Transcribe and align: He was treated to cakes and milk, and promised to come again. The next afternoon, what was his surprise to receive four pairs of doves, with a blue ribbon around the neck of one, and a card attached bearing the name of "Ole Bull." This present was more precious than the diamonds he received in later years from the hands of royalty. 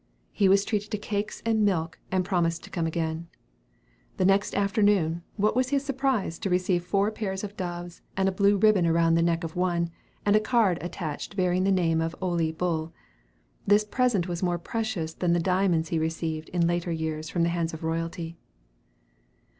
He 0.31 0.49
was 0.49 0.65
treated 0.65 0.89
to 0.89 0.97
cakes 0.97 1.43
and 1.45 1.63
milk, 1.63 1.99
and 2.11 2.25
promised 2.25 2.63
to 2.63 2.71
come 2.71 2.87
again. 2.87 3.27
The 4.17 4.25
next 4.25 4.55
afternoon, 4.55 5.21
what 5.35 5.55
was 5.55 5.69
his 5.69 5.85
surprise 5.85 6.39
to 6.39 6.49
receive 6.49 6.83
four 6.83 7.11
pairs 7.11 7.43
of 7.43 7.55
doves, 7.55 8.01
with 8.17 8.27
a 8.27 8.31
blue 8.31 8.57
ribbon 8.57 8.87
around 8.87 9.13
the 9.13 9.21
neck 9.21 9.43
of 9.43 9.55
one, 9.55 9.91
and 10.25 10.35
a 10.35 10.39
card 10.39 10.79
attached 10.81 11.35
bearing 11.37 11.65
the 11.65 11.71
name 11.71 12.01
of 12.01 12.15
"Ole 12.19 12.51
Bull." 12.51 12.91
This 13.67 13.85
present 13.85 14.27
was 14.27 14.41
more 14.41 14.57
precious 14.57 15.13
than 15.13 15.33
the 15.33 15.39
diamonds 15.39 15.89
he 15.89 15.99
received 15.99 16.49
in 16.49 16.65
later 16.65 16.91
years 16.91 17.29
from 17.29 17.43
the 17.43 17.49
hands 17.49 17.71
of 17.71 17.83
royalty. 17.83 18.39